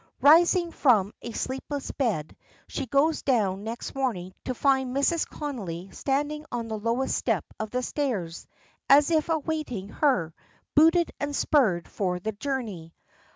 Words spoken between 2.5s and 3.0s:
she